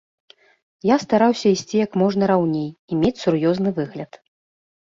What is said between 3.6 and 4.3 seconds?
выгляд.